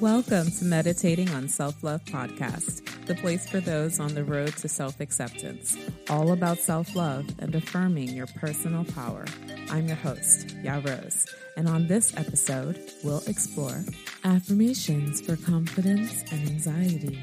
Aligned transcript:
Welcome 0.00 0.52
to 0.52 0.64
Meditating 0.64 1.28
on 1.30 1.48
Self 1.48 1.82
Love 1.82 2.04
Podcast, 2.04 3.06
the 3.06 3.16
place 3.16 3.50
for 3.50 3.58
those 3.58 3.98
on 3.98 4.14
the 4.14 4.22
road 4.22 4.56
to 4.58 4.68
self 4.68 5.00
acceptance, 5.00 5.76
all 6.08 6.30
about 6.30 6.58
self 6.58 6.94
love 6.94 7.26
and 7.40 7.52
affirming 7.52 8.10
your 8.10 8.28
personal 8.28 8.84
power. 8.84 9.24
I'm 9.70 9.88
your 9.88 9.96
host, 9.96 10.54
Ya 10.62 10.80
Rose, 10.84 11.26
and 11.56 11.68
on 11.68 11.88
this 11.88 12.16
episode, 12.16 12.80
we'll 13.02 13.24
explore 13.26 13.84
affirmations 14.22 15.20
for 15.20 15.34
confidence 15.34 16.22
and 16.30 16.48
anxiety. 16.48 17.18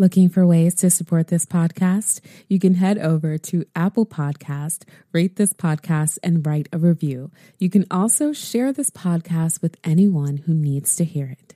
Looking 0.00 0.30
for 0.30 0.46
ways 0.46 0.76
to 0.76 0.88
support 0.88 1.26
this 1.26 1.44
podcast? 1.44 2.22
You 2.48 2.58
can 2.58 2.76
head 2.76 2.96
over 2.96 3.36
to 3.36 3.66
Apple 3.76 4.06
Podcast, 4.06 4.84
rate 5.12 5.36
this 5.36 5.52
podcast, 5.52 6.16
and 6.22 6.46
write 6.46 6.70
a 6.72 6.78
review. 6.78 7.30
You 7.58 7.68
can 7.68 7.84
also 7.90 8.32
share 8.32 8.72
this 8.72 8.88
podcast 8.88 9.60
with 9.60 9.76
anyone 9.84 10.38
who 10.38 10.54
needs 10.54 10.96
to 10.96 11.04
hear 11.04 11.26
it. 11.26 11.54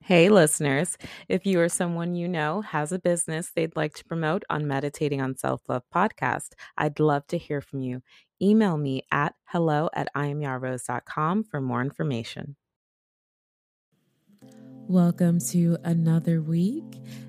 Hey, 0.00 0.28
listeners. 0.28 0.98
If 1.28 1.46
you 1.46 1.60
or 1.60 1.68
someone 1.68 2.16
you 2.16 2.26
know 2.26 2.62
has 2.62 2.90
a 2.90 2.98
business 2.98 3.52
they'd 3.54 3.76
like 3.76 3.94
to 3.94 4.04
promote 4.04 4.42
on 4.50 4.66
Meditating 4.66 5.22
on 5.22 5.36
Self 5.36 5.60
Love 5.68 5.84
podcast, 5.94 6.54
I'd 6.76 6.98
love 6.98 7.28
to 7.28 7.38
hear 7.38 7.60
from 7.60 7.80
you. 7.80 8.02
Email 8.42 8.76
me 8.76 9.02
at 9.12 9.36
hello 9.44 9.88
at 9.94 10.12
iamyarose.com 10.16 11.44
for 11.44 11.60
more 11.60 11.80
information. 11.80 12.56
Welcome 14.88 15.40
to 15.48 15.78
another 15.84 16.42
week. 16.42 16.84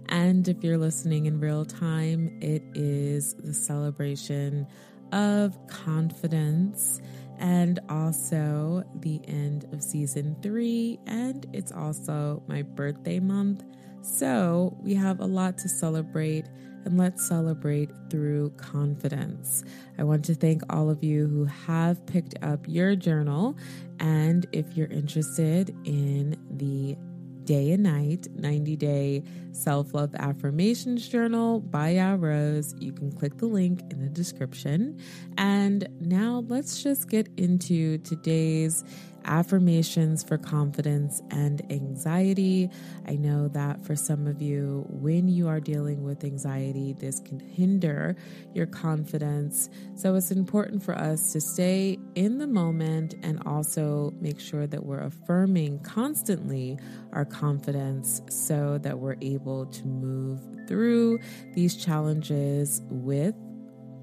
And 0.10 0.46
if 0.46 0.62
you're 0.62 0.78
listening 0.78 1.26
in 1.26 1.40
real 1.40 1.64
time, 1.64 2.38
it 2.42 2.62
is 2.74 3.34
the 3.36 3.54
celebration 3.54 4.68
of 5.14 5.58
confidence 5.68 7.00
and 7.40 7.80
also 7.88 8.84
the 8.96 9.22
end 9.30 9.70
of 9.72 9.82
season 9.82 10.36
three. 10.42 11.00
And 11.08 11.46
it's 11.54 11.72
also 11.72 12.44
my 12.48 12.62
birthday 12.62 13.22
month. 13.22 13.64
So 14.02 14.78
we 14.84 14.94
have 14.96 15.22
a 15.22 15.26
lot 15.26 15.58
to 15.60 15.70
celebrate 15.70 16.48
and 16.84 16.98
let's 16.98 17.26
celebrate 17.26 17.90
through 18.10 18.50
confidence. 18.58 19.64
I 19.98 20.04
want 20.04 20.26
to 20.26 20.36
thank 20.36 20.62
all 20.70 20.90
of 20.90 21.06
you 21.06 21.26
who 21.26 21.46
have 21.46 22.06
picked 22.06 22.36
up 22.44 22.66
your 22.68 22.98
journal. 22.98 23.56
And 24.02 24.46
if 24.52 24.76
you're 24.76 24.92
interested 24.92 25.70
in 25.86 26.38
the 26.52 26.98
day 27.46 27.72
and 27.72 27.84
night 27.84 28.28
90 28.34 28.76
day 28.76 29.24
self 29.52 29.94
love 29.94 30.14
affirmations 30.16 31.08
journal 31.08 31.60
by 31.62 31.92
Ya 31.92 32.16
Rose. 32.20 32.76
You 32.80 32.92
can 32.92 33.12
click 33.12 33.38
the 33.38 33.46
link 33.46 33.82
in 33.92 34.02
the 34.02 34.10
description. 34.10 35.00
And 35.38 35.88
now 36.00 36.44
let's 36.48 36.84
just 36.84 37.10
get 37.10 37.30
into 37.38 37.98
today's 38.00 38.84
affirmations 39.26 40.24
for 40.24 40.38
confidence 40.38 41.22
and 41.32 41.62
anxiety. 41.72 42.70
I 43.08 43.16
know 43.16 43.48
that 43.50 43.84
for 43.84 43.96
some 43.96 44.28
of 44.28 44.42
you, 44.42 44.86
when 44.90 45.28
you 45.28 45.48
are 45.48 45.60
dealing 45.60 46.04
with 46.04 46.24
anxiety, 46.24 46.94
this 46.94 47.20
can 47.20 47.40
hinder 47.40 48.16
your 48.54 48.66
confidence. 48.66 49.70
So 49.96 50.16
it's 50.16 50.32
important 50.32 50.84
for 50.84 50.96
us 50.96 51.34
to 51.34 51.42
stay 51.42 51.98
in 52.16 52.38
the 52.38 52.48
moment 52.48 53.16
and 53.24 53.42
also 53.46 54.14
make 54.20 54.40
sure 54.40 54.68
that 54.68 54.86
we're 54.86 55.04
affirming 55.04 55.80
constantly 55.80 56.78
our 57.14 57.26
confidence 57.26 58.22
so 58.30 58.78
that 58.80 59.00
we're 59.00 59.18
able 59.22 59.66
to 59.66 59.86
move 59.86 60.40
through 60.68 61.20
these 61.54 61.76
challenges 61.76 62.82
with 62.90 63.36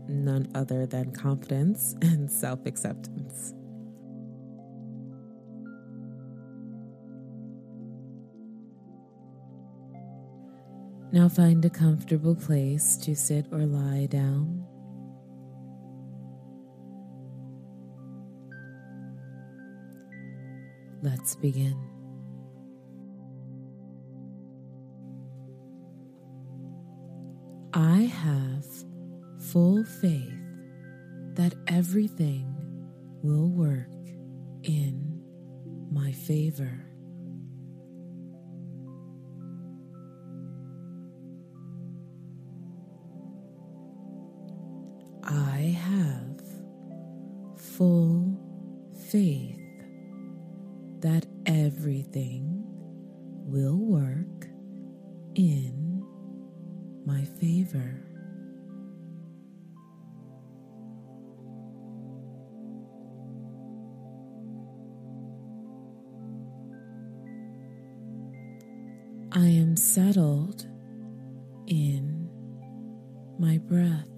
none 0.09 0.51
other 0.55 0.87
than 0.87 1.13
confidence 1.13 1.95
and 2.03 2.31
self 2.31 2.65
acceptance. 2.67 3.55
Now 11.13 11.29
find 11.29 11.63
a 11.63 11.69
comfortable 11.69 12.35
place 12.35 12.97
to 12.97 13.15
sit 13.15 13.45
or 13.53 13.67
lie 13.67 14.07
down. 14.07 14.67
Let's 21.03 21.37
begin. 21.37 21.77
I 27.75 28.03
have 28.05 28.65
full 29.51 29.85
faith 29.85 30.33
that 31.35 31.55
everything 31.67 32.47
will 33.23 33.51
work 33.51 33.91
in 34.63 35.23
my 35.91 36.13
favor. 36.13 36.92
Full 47.77 48.39
faith 49.11 49.59
that 51.01 51.25
everything 51.47 52.63
will 53.47 53.77
work 53.77 54.47
in 55.35 56.05
my 57.07 57.25
favor. 57.41 58.03
I 69.35 69.47
am 69.47 69.77
settled 69.77 70.67
in 71.67 72.29
my 73.39 73.57
breath. 73.57 74.12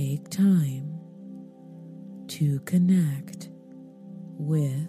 Take 0.00 0.30
time 0.30 0.98
to 2.26 2.58
connect 2.60 3.50
with 4.38 4.88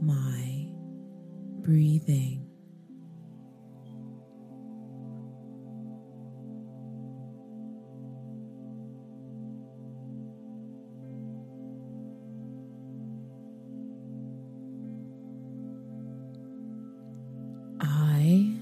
my 0.00 0.66
breathing. 1.60 2.46
I 17.78 18.56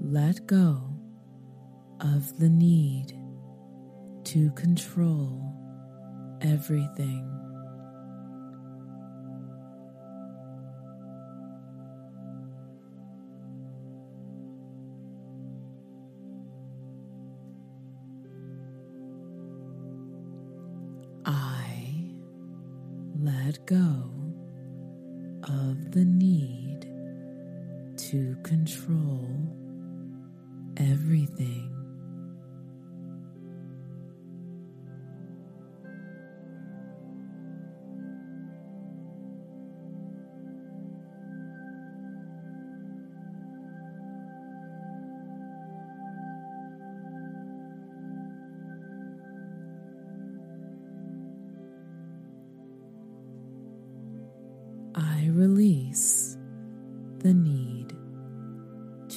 let 0.00 0.46
go 0.46 0.80
of 2.00 2.38
the 2.38 2.48
need 2.48 2.77
to 4.38 4.52
control 4.52 5.52
everything. 6.42 7.47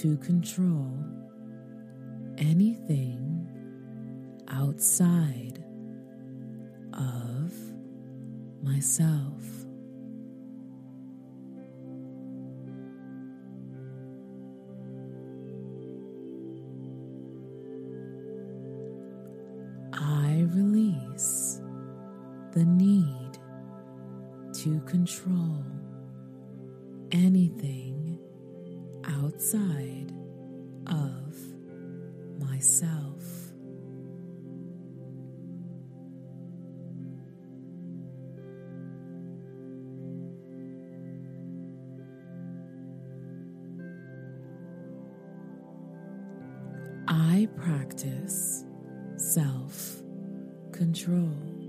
to 0.01 0.17
control 0.17 0.97
anything 2.39 3.47
outside 4.47 5.63
of 6.93 7.53
myself. 8.63 9.40
I 47.07 47.47
practice 47.57 48.65
self 49.17 50.01
control. 50.71 51.60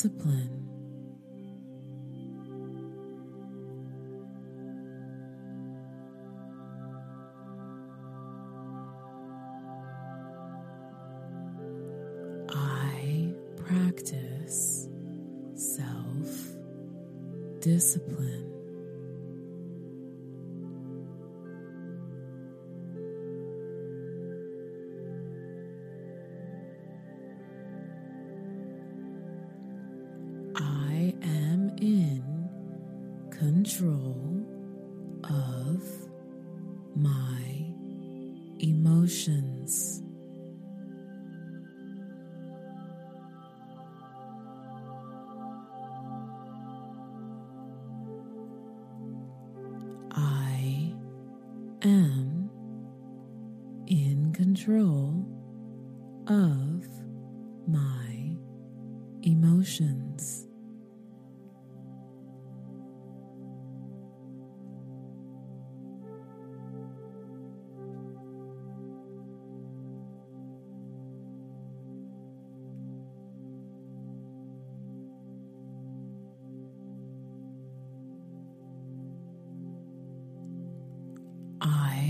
Discipline. 0.00 0.29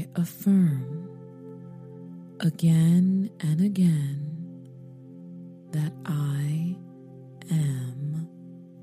I 0.00 0.06
affirm 0.14 1.10
again 2.40 3.28
and 3.40 3.60
again 3.60 4.26
that 5.72 5.92
I 6.06 6.74
am 7.50 8.26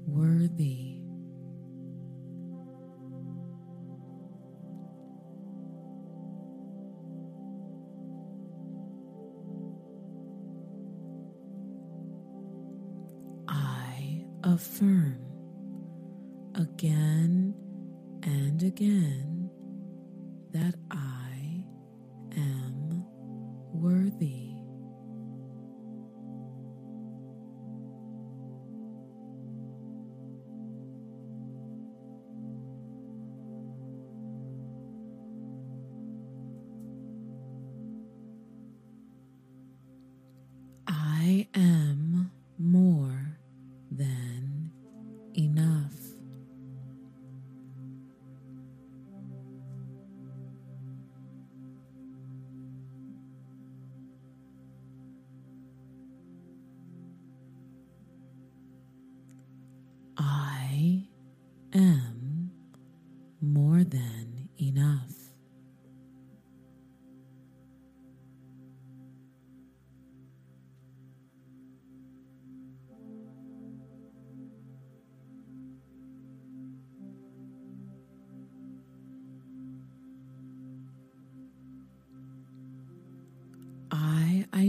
worthy. 0.06 1.02
I 13.48 14.24
affirm 14.44 15.18
again 16.54 17.56
and 18.22 18.62
again 18.62 19.37
that 20.54 20.76
I. 20.92 21.17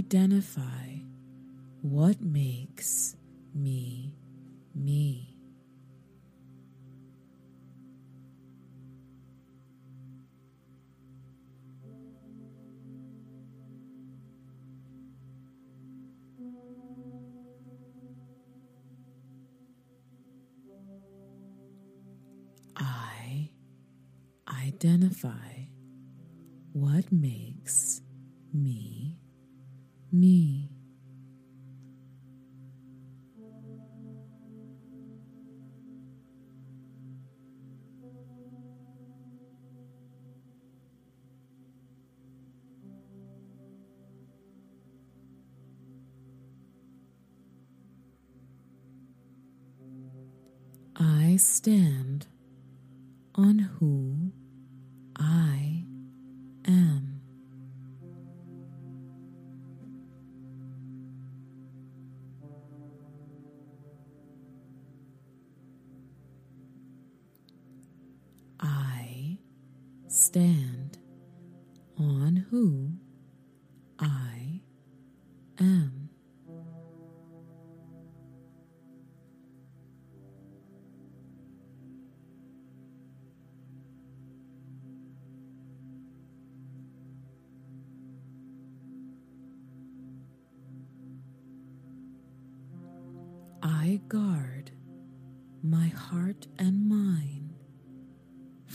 identify 0.08 0.88
stand 51.38 52.26
on 53.35 53.59
who 53.59 54.17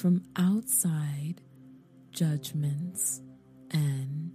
from 0.04 0.22
outside 0.36 1.36
judgments 2.12 3.22
and 3.72 4.34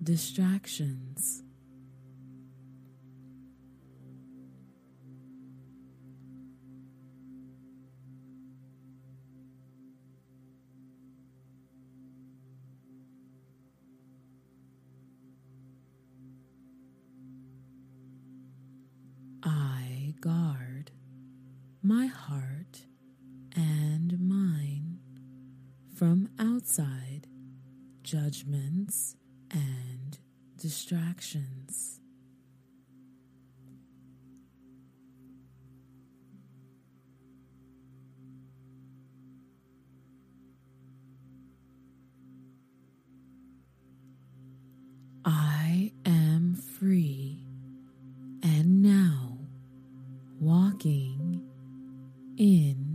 distractions. 0.00 1.42
I 19.42 20.14
guard 20.20 20.92
my 21.82 22.06
heart 22.06 22.84
and 23.56 23.89
from 26.00 26.30
outside 26.38 27.26
judgments 28.02 29.16
and 29.50 30.18
distractions. 30.56 32.00
I 45.22 45.92
am 46.06 46.54
free 46.78 47.44
and 48.42 48.80
now 48.80 49.36
walking 50.40 51.46
in 52.38 52.89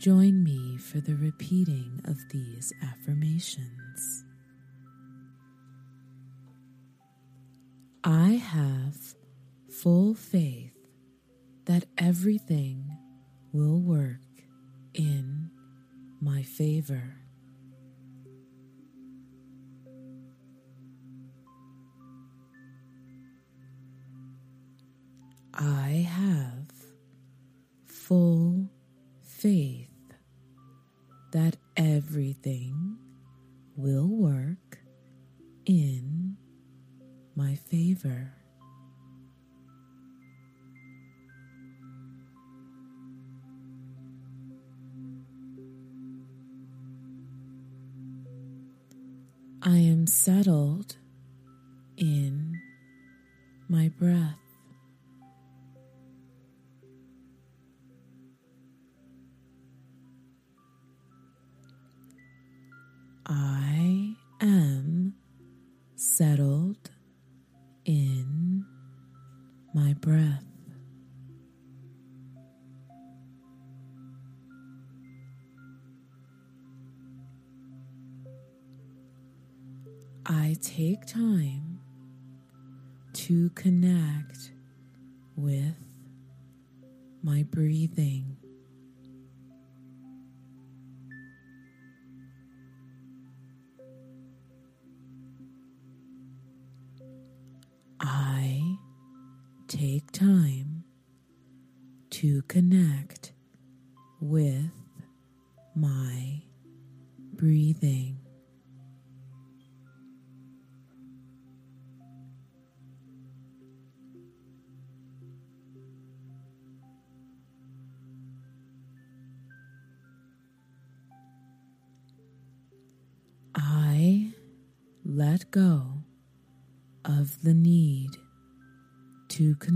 Join 0.00 0.42
me 0.42 0.78
for 0.78 0.98
the 0.98 1.14
repeating 1.14 2.00
of 2.06 2.16
these 2.30 2.72
affirmations. 2.82 4.24
I 8.02 8.30
have 8.42 8.96
full 9.68 10.14
faith 10.14 10.72
that 11.66 11.84
everything 11.98 12.96
will 13.52 13.78
work 13.78 14.22
in 14.94 15.50
my 16.18 16.44
favor. 16.44 17.16
I 25.52 26.08
have 26.08 26.59
settled 66.20 66.90
in 67.86 68.62
my 69.72 69.94
breath. 70.02 70.44
I 80.26 80.58
take 80.60 81.06
time 81.06 81.80
to 83.14 83.48
connect 83.54 84.52
with 85.36 85.74
my 87.22 87.44
breathing. 87.44 88.39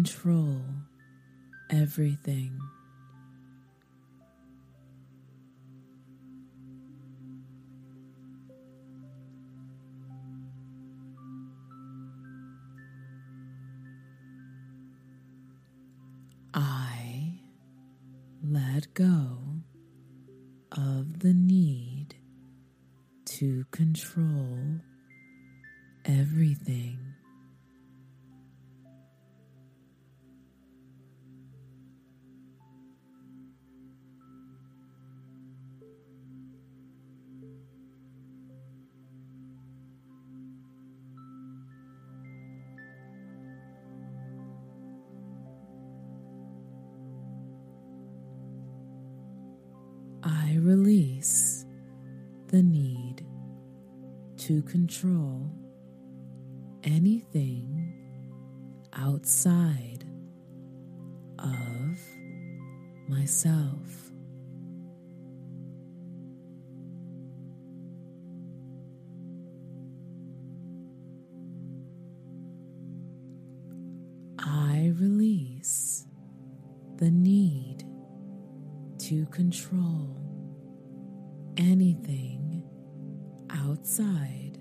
control 0.04 0.60
everything. 1.70 2.60
I 16.52 17.40
let 18.42 18.92
go 18.92 19.38
of 20.72 21.20
the 21.20 21.32
need 21.32 22.16
to 23.24 23.64
control 23.70 24.58
everything. 26.04 27.13
the 52.54 52.62
need 52.62 53.26
to 54.36 54.62
control 54.62 55.50
anything 56.84 57.92
outside 58.92 60.04
of 61.40 61.98
myself. 63.08 64.12
I 74.38 74.92
release 75.00 76.06
the 76.98 77.10
need 77.10 77.82
to 79.00 79.26
control 79.26 80.16
anything 81.56 82.43
outside 83.54 84.58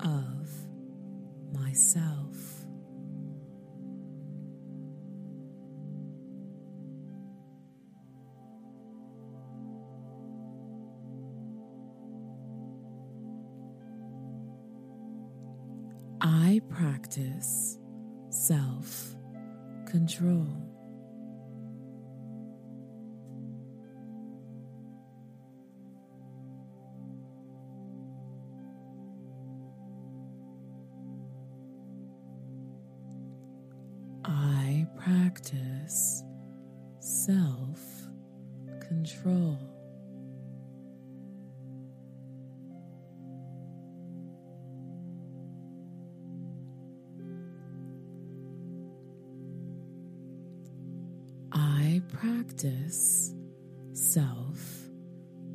of 0.00 0.48
myself. 1.52 2.21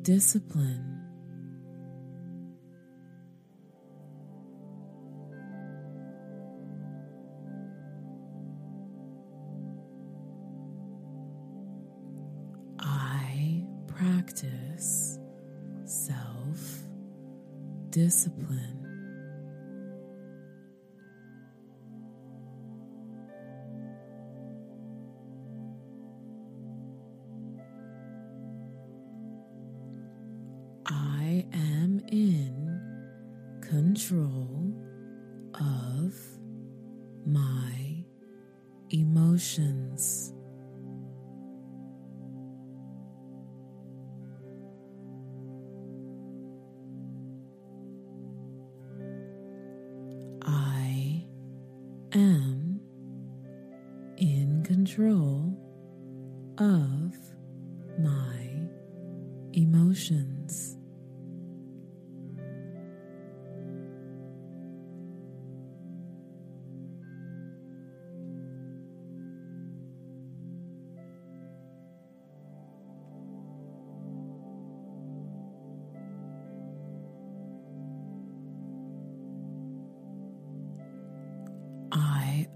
discipline. 0.08 1.04
I 12.80 13.66
practice 13.86 15.18
self 15.84 16.78
discipline. 17.90 18.87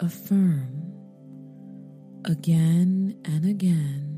affirm 0.02 0.92
again 2.24 3.16
and 3.24 3.46
again 3.46 4.11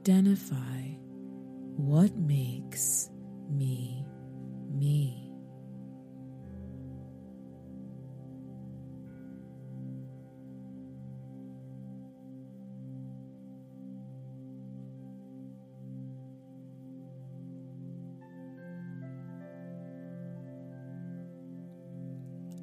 identify 0.00 0.80
what 1.76 2.16
makes 2.16 3.10
me 3.50 4.02
me. 4.72 5.26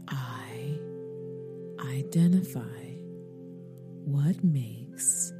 I 0.10 0.80
identify 1.80 2.62
what 4.06 4.44
makes 4.44 5.32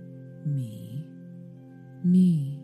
me 0.46 1.17
me. 2.12 2.62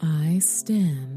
I 0.00 0.38
stand 0.38 1.07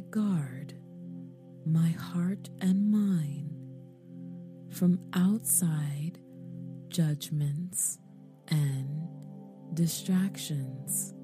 Guard 0.00 0.74
my 1.66 1.90
heart 1.90 2.48
and 2.60 2.90
mind 2.90 3.50
from 4.70 4.98
outside 5.12 6.18
judgments 6.88 7.98
and 8.48 9.08
distractions. 9.74 11.14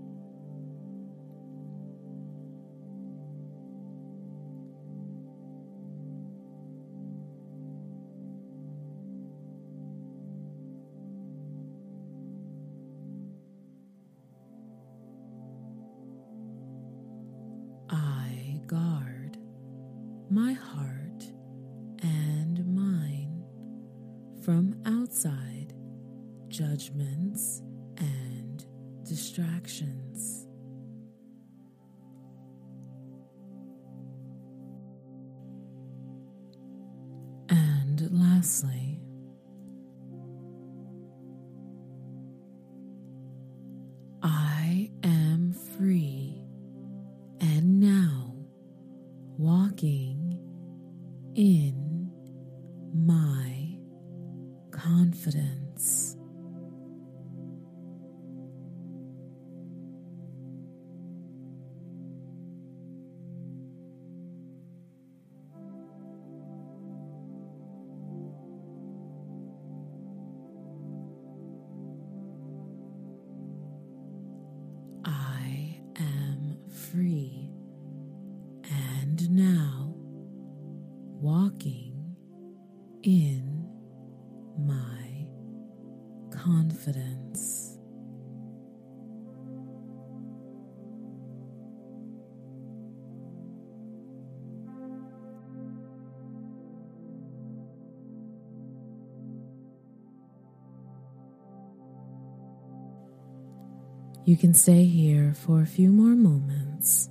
You 104.26 104.38
can 104.38 104.54
stay 104.54 104.86
here 104.86 105.34
for 105.34 105.60
a 105.60 105.66
few 105.66 105.90
more 105.90 106.16
moments, 106.16 107.10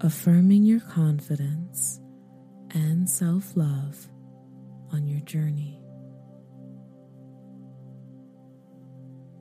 affirming 0.00 0.62
your 0.62 0.78
confidence 0.78 2.00
and 2.70 3.10
self 3.10 3.56
love 3.56 4.08
on 4.92 5.08
your 5.08 5.20
journey. 5.22 5.82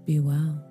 Be 0.05 0.19
well. 0.19 0.68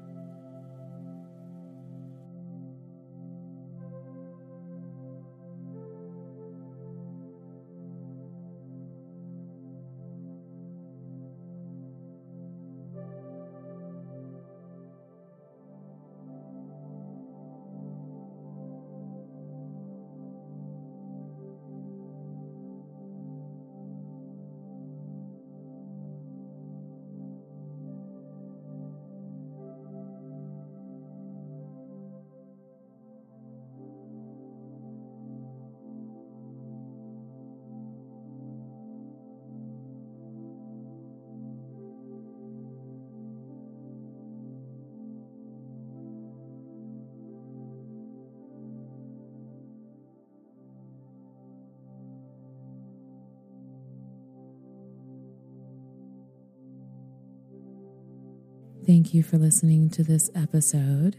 Thank 58.99 59.15
you 59.15 59.23
for 59.23 59.39
listening 59.39 59.91
to 59.91 60.03
this 60.03 60.29
episode. 60.35 61.19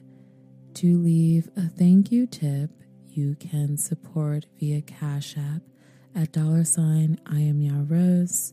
To 0.73 1.01
leave 1.01 1.47
a 1.55 1.69
thank 1.69 2.11
you 2.11 2.27
tip, 2.27 2.71
you 3.07 3.37
can 3.39 3.77
support 3.77 4.47
via 4.59 4.81
Cash 4.81 5.37
App 5.37 5.61
at 6.13 6.33
dollar 6.33 6.65
sign 6.65 7.21
I 7.25 7.39
am 7.39 7.61
Ya 7.61 7.85
Rose. 7.87 8.51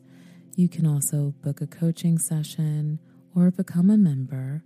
You 0.55 0.69
can 0.69 0.87
also 0.87 1.35
book 1.43 1.61
a 1.61 1.67
coaching 1.67 2.21
session 2.21 3.01
or 3.35 3.51
become 3.51 3.91
a 3.91 3.97
member 3.97 4.63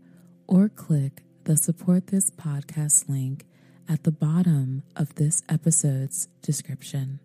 or 0.46 0.68
click 0.68 1.22
the 1.44 1.56
support 1.56 2.08
this 2.08 2.30
podcast 2.30 3.08
link 3.08 3.46
at 3.88 4.04
the 4.04 4.12
bottom 4.12 4.82
of 4.94 5.14
this 5.14 5.42
episode's 5.48 6.28
description. 6.42 7.18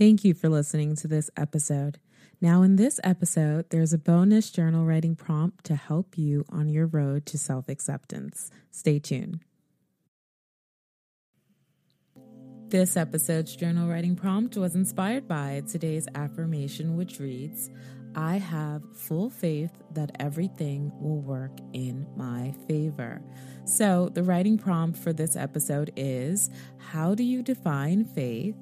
Thank 0.00 0.24
you 0.24 0.32
for 0.32 0.48
listening 0.48 0.96
to 0.96 1.08
this 1.08 1.28
episode. 1.36 1.98
Now, 2.40 2.62
in 2.62 2.76
this 2.76 2.98
episode, 3.04 3.68
there's 3.68 3.92
a 3.92 3.98
bonus 3.98 4.50
journal 4.50 4.86
writing 4.86 5.14
prompt 5.14 5.62
to 5.64 5.74
help 5.74 6.16
you 6.16 6.46
on 6.48 6.70
your 6.70 6.86
road 6.86 7.26
to 7.26 7.36
self 7.36 7.68
acceptance. 7.68 8.50
Stay 8.70 8.98
tuned. 8.98 9.40
This 12.68 12.96
episode's 12.96 13.54
journal 13.54 13.90
writing 13.90 14.16
prompt 14.16 14.56
was 14.56 14.74
inspired 14.74 15.28
by 15.28 15.64
today's 15.70 16.08
affirmation, 16.14 16.96
which 16.96 17.20
reads 17.20 17.68
I 18.14 18.38
have 18.38 18.80
full 18.96 19.28
faith 19.28 19.72
that 19.92 20.16
everything 20.18 20.92
will 20.98 21.20
work 21.20 21.58
in 21.74 22.06
my 22.16 22.54
favor. 22.66 23.20
So, 23.66 24.08
the 24.08 24.22
writing 24.22 24.56
prompt 24.56 24.98
for 24.98 25.12
this 25.12 25.36
episode 25.36 25.92
is 25.94 26.48
How 26.78 27.14
do 27.14 27.22
you 27.22 27.42
define 27.42 28.06
faith? 28.06 28.56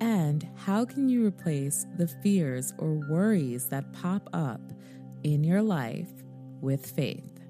And 0.00 0.48
how 0.56 0.84
can 0.84 1.08
you 1.08 1.26
replace 1.26 1.86
the 1.96 2.06
fears 2.06 2.72
or 2.78 2.94
worries 3.08 3.66
that 3.66 3.92
pop 3.92 4.28
up 4.32 4.60
in 5.22 5.44
your 5.44 5.62
life 5.62 6.10
with 6.60 6.86
faith? 6.86 7.40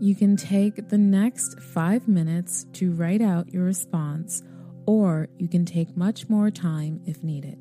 You 0.00 0.14
can 0.14 0.36
take 0.36 0.88
the 0.88 0.98
next 0.98 1.60
five 1.60 2.06
minutes 2.06 2.66
to 2.74 2.92
write 2.92 3.20
out 3.20 3.52
your 3.52 3.64
response, 3.64 4.44
or 4.86 5.28
you 5.38 5.48
can 5.48 5.64
take 5.64 5.96
much 5.96 6.28
more 6.28 6.52
time 6.52 7.00
if 7.04 7.24
needed. 7.24 7.58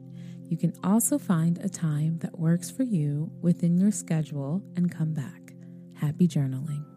You 0.48 0.56
can 0.56 0.74
also 0.84 1.18
find 1.18 1.58
a 1.58 1.68
time 1.68 2.20
that 2.20 2.38
works 2.38 2.70
for 2.70 2.84
you 2.84 3.32
within 3.42 3.76
your 3.76 3.92
schedule 3.92 4.62
and 4.76 4.92
come 4.92 5.14
back. 5.14 5.54
Happy 5.96 6.28
journaling. 6.28 6.97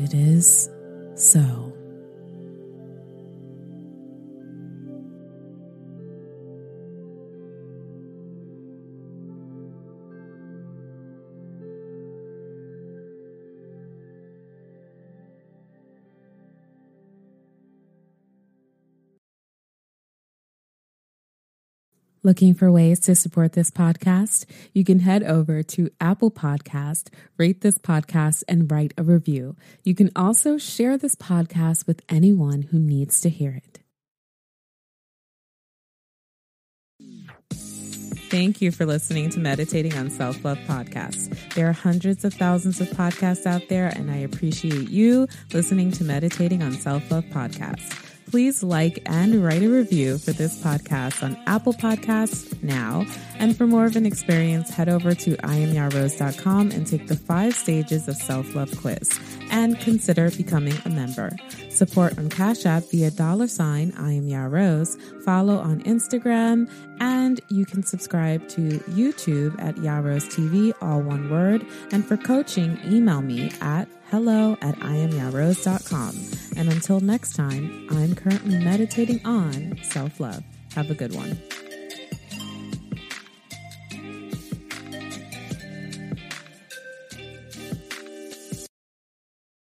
It 0.00 0.14
is 0.14 0.70
so. 1.14 1.67
Looking 22.28 22.52
for 22.52 22.70
ways 22.70 23.00
to 23.00 23.14
support 23.14 23.54
this 23.54 23.70
podcast? 23.70 24.44
You 24.74 24.84
can 24.84 24.98
head 24.98 25.22
over 25.22 25.62
to 25.62 25.88
Apple 25.98 26.30
Podcast, 26.30 27.08
rate 27.38 27.62
this 27.62 27.78
podcast, 27.78 28.44
and 28.46 28.70
write 28.70 28.92
a 28.98 29.02
review. 29.02 29.56
You 29.82 29.94
can 29.94 30.10
also 30.14 30.58
share 30.58 30.98
this 30.98 31.14
podcast 31.14 31.86
with 31.86 32.02
anyone 32.06 32.64
who 32.64 32.78
needs 32.78 33.22
to 33.22 33.30
hear 33.30 33.62
it. 33.64 33.80
Thank 38.28 38.60
you 38.60 38.72
for 38.72 38.84
listening 38.84 39.30
to 39.30 39.40
Meditating 39.40 39.94
on 39.94 40.10
Self 40.10 40.44
Love 40.44 40.58
Podcast. 40.66 41.54
There 41.54 41.66
are 41.66 41.72
hundreds 41.72 42.26
of 42.26 42.34
thousands 42.34 42.78
of 42.82 42.88
podcasts 42.88 43.46
out 43.46 43.70
there, 43.70 43.88
and 43.88 44.10
I 44.10 44.16
appreciate 44.16 44.90
you 44.90 45.28
listening 45.54 45.92
to 45.92 46.04
Meditating 46.04 46.62
on 46.62 46.74
Self 46.74 47.10
Love 47.10 47.24
Podcast 47.32 48.07
please 48.30 48.62
like 48.62 49.00
and 49.06 49.42
write 49.42 49.62
a 49.62 49.68
review 49.68 50.18
for 50.18 50.32
this 50.32 50.62
podcast 50.62 51.22
on 51.22 51.36
Apple 51.46 51.72
Podcasts 51.72 52.62
now. 52.62 53.06
And 53.38 53.56
for 53.56 53.66
more 53.66 53.86
of 53.86 53.96
an 53.96 54.04
experience, 54.04 54.70
head 54.70 54.88
over 54.88 55.14
to 55.14 55.36
iamyarose.com 55.36 56.70
and 56.70 56.86
take 56.86 57.06
the 57.06 57.16
five 57.16 57.54
stages 57.54 58.06
of 58.08 58.16
self-love 58.16 58.76
quiz 58.80 59.18
and 59.50 59.78
consider 59.80 60.30
becoming 60.30 60.74
a 60.84 60.90
member. 60.90 61.36
Support 61.70 62.18
on 62.18 62.28
Cash 62.28 62.66
App 62.66 62.84
via 62.90 63.10
dollar 63.10 63.48
sign 63.48 63.92
I 63.96 64.12
am. 64.12 64.28
Follow 65.24 65.58
on 65.58 65.80
Instagram 65.82 66.70
and 67.00 67.40
you 67.48 67.64
can 67.64 67.82
subscribe 67.82 68.46
to 68.48 68.80
YouTube 68.90 69.60
at 69.62 69.76
Ya 69.78 70.00
TV, 70.00 70.74
all 70.82 71.00
one 71.00 71.30
word. 71.30 71.64
And 71.92 72.06
for 72.06 72.16
coaching, 72.16 72.78
email 72.84 73.22
me 73.22 73.50
at 73.60 73.88
hello 74.10 74.56
at 74.62 74.74
iamyarose.com. 74.76 76.14
And 76.56 76.72
until 76.72 77.00
next 77.00 77.34
time, 77.34 77.86
I'm 77.90 78.14
currently 78.14 78.58
meditating 78.58 79.20
on 79.24 79.78
self 79.82 80.20
love. 80.20 80.42
Have 80.74 80.90
a 80.90 80.94
good 80.94 81.14
one. 81.14 81.38